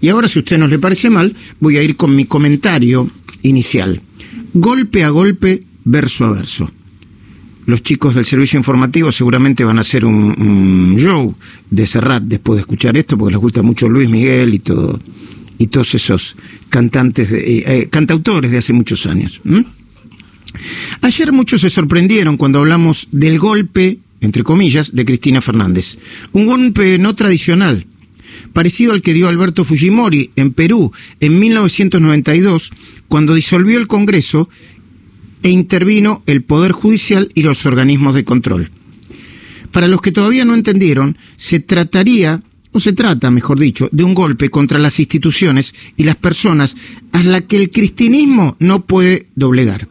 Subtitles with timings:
[0.00, 3.10] Y ahora, si a usted no le parece mal, voy a ir con mi comentario
[3.42, 4.00] inicial.
[4.54, 6.70] Golpe a golpe, verso a verso.
[7.66, 11.34] Los chicos del servicio informativo seguramente van a hacer un, show
[11.70, 14.98] de Serrat después de escuchar esto, porque les gusta mucho Luis Miguel y todo
[15.58, 16.36] y todos esos
[16.70, 19.40] cantantes, de, eh, eh, cantautores de hace muchos años.
[21.02, 25.98] Ayer muchos se sorprendieron cuando hablamos del golpe, entre comillas, de Cristina Fernández.
[26.32, 27.86] Un golpe no tradicional,
[28.52, 32.70] parecido al que dio Alberto Fujimori en Perú en 1992,
[33.08, 34.48] cuando disolvió el Congreso
[35.42, 38.70] e intervino el Poder Judicial y los organismos de control.
[39.72, 42.40] Para los que todavía no entendieron, se trataría,
[42.72, 46.76] o se trata, mejor dicho, de un golpe contra las instituciones y las personas
[47.12, 49.88] a las que el cristianismo no puede doblegar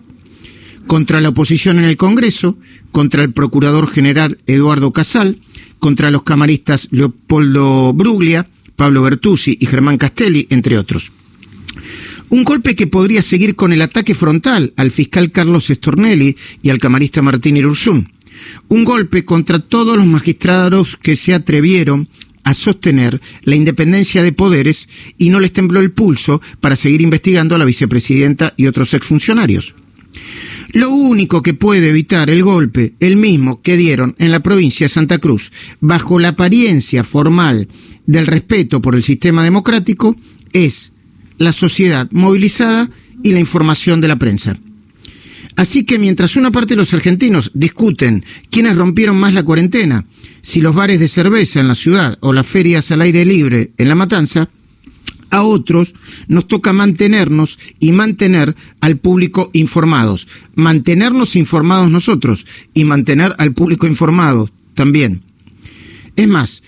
[0.88, 2.58] contra la oposición en el Congreso,
[2.92, 5.40] contra el Procurador General Eduardo Casal,
[5.80, 11.12] contra los camaristas Leopoldo Bruglia, Pablo Bertuzzi y Germán Castelli, entre otros.
[12.30, 16.80] Un golpe que podría seguir con el ataque frontal al fiscal Carlos Estornelli y al
[16.80, 18.12] camarista Martín Irurzún.
[18.68, 22.10] Un golpe contra todos los magistrados que se atrevieron
[22.44, 27.56] a sostener la independencia de poderes y no les tembló el pulso para seguir investigando
[27.56, 29.76] a la vicepresidenta y otros exfuncionarios.
[30.74, 34.90] Lo único que puede evitar el golpe, el mismo que dieron en la provincia de
[34.90, 37.68] Santa Cruz, bajo la apariencia formal
[38.06, 40.16] del respeto por el sistema democrático,
[40.52, 40.92] es
[41.38, 42.90] la sociedad movilizada
[43.24, 44.58] y la información de la prensa.
[45.56, 50.06] Así que mientras una parte de los argentinos discuten quiénes rompieron más la cuarentena,
[50.42, 53.88] si los bares de cerveza en la ciudad o las ferias al aire libre en
[53.88, 54.50] la matanza,
[55.30, 55.94] a otros
[56.28, 60.28] nos toca mantenernos y mantener al público informados.
[60.56, 65.22] Mantenernos informados nosotros y mantener al público informado también.
[66.16, 66.64] Es más,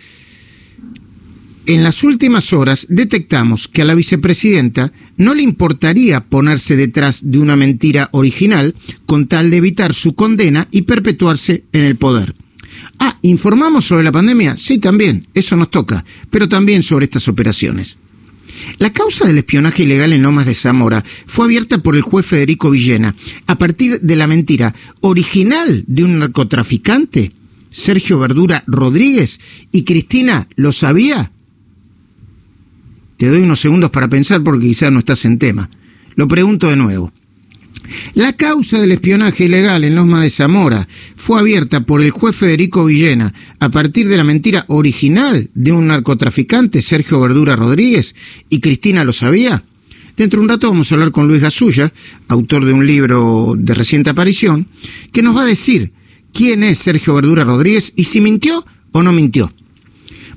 [1.66, 7.38] en las últimas horas detectamos que a la vicepresidenta no le importaría ponerse detrás de
[7.38, 8.74] una mentira original
[9.06, 12.34] con tal de evitar su condena y perpetuarse en el poder.
[12.98, 14.58] Ah, ¿informamos sobre la pandemia?
[14.58, 17.98] Sí, también, eso nos toca, pero también sobre estas operaciones.
[18.78, 22.72] La causa del espionaje ilegal en Lomas de Zamora fue abierta por el juez Federico
[22.72, 23.16] Villena
[23.48, 27.32] a partir de la mentira original de un narcotraficante,
[27.72, 29.40] Sergio Verdura Rodríguez,
[29.72, 31.32] y Cristina lo sabía.
[33.18, 35.70] Te doy unos segundos para pensar porque quizás no estás en tema.
[36.16, 37.12] Lo pregunto de nuevo.
[38.14, 42.86] La causa del espionaje ilegal en Loma de Zamora fue abierta por el juez Federico
[42.86, 48.16] Villena a partir de la mentira original de un narcotraficante, Sergio Verdura Rodríguez,
[48.50, 49.64] y Cristina lo sabía.
[50.18, 51.94] Dentro de un rato vamos a hablar con Luis Gasulla,
[52.28, 54.68] autor de un libro de reciente aparición,
[55.12, 55.94] que nos va a decir
[56.34, 59.52] quién es Sergio Verdura Rodríguez y si mintió o no mintió.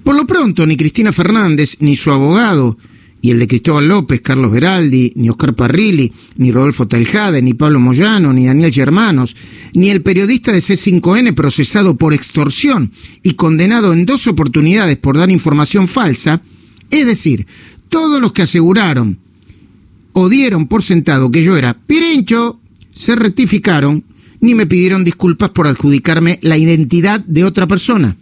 [0.04, 2.76] Por lo pronto, ni Cristina Fernández, ni su abogado,
[3.22, 7.78] y el de Cristóbal López, Carlos Veraldi, ni Oscar Parrilli, ni Rodolfo Taljade, ni Pablo
[7.78, 9.36] Moyano, ni Daniel Germanos,
[9.74, 12.90] ni el periodista de C5N procesado por extorsión
[13.22, 16.42] y condenado en dos oportunidades por dar información falsa,
[16.90, 17.46] es decir,
[17.88, 19.18] todos los que aseguraron
[20.12, 22.58] o dieron por sentado que yo era Pirincho,
[22.92, 24.02] se rectificaron
[24.40, 28.16] ni me pidieron disculpas por adjudicarme la identidad de otra persona.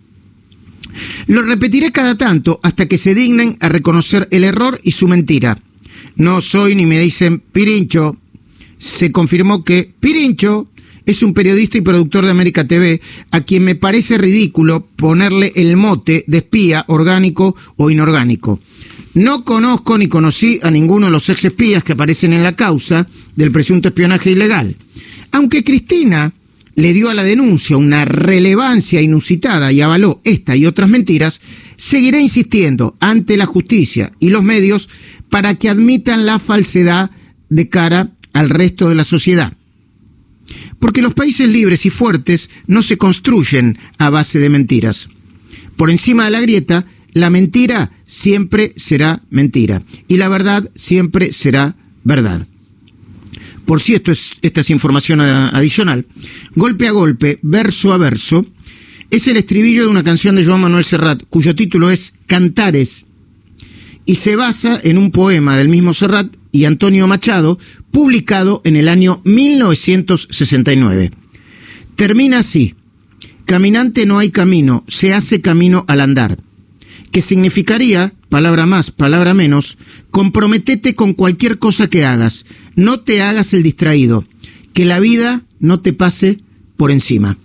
[1.27, 5.59] Lo repetiré cada tanto hasta que se dignen a reconocer el error y su mentira.
[6.17, 8.17] No soy ni me dicen Pirincho.
[8.79, 10.69] Se confirmó que Pirincho
[11.07, 13.01] es un periodista y productor de América TV
[13.31, 18.61] a quien me parece ridículo ponerle el mote de espía orgánico o inorgánico.
[19.15, 23.07] No conozco ni conocí a ninguno de los ex espías que aparecen en la causa
[23.35, 24.77] del presunto espionaje ilegal.
[25.33, 26.33] Aunque Cristina
[26.81, 31.41] le dio a la denuncia una relevancia inusitada y avaló esta y otras mentiras,
[31.77, 34.89] seguirá insistiendo ante la justicia y los medios
[35.29, 37.11] para que admitan la falsedad
[37.49, 39.53] de cara al resto de la sociedad.
[40.79, 45.09] Porque los países libres y fuertes no se construyen a base de mentiras.
[45.77, 51.77] Por encima de la grieta, la mentira siempre será mentira y la verdad siempre será
[52.05, 52.47] verdad
[53.71, 56.05] por si esto es, esta es información adicional,
[56.57, 58.45] golpe a golpe, verso a verso,
[59.13, 63.05] es el estribillo de una canción de Joan Manuel Serrat, cuyo título es Cantares,
[64.07, 67.61] y se basa en un poema del mismo Serrat y Antonio Machado,
[67.93, 71.13] publicado en el año 1969.
[71.95, 72.75] Termina así,
[73.45, 76.39] Caminante no hay camino, se hace camino al andar
[77.11, 79.79] que significaría, palabra más, palabra menos,
[80.11, 82.47] comprometete con cualquier cosa que hagas,
[82.81, 84.25] no te hagas el distraído,
[84.73, 86.39] que la vida no te pase
[86.79, 87.37] por encima.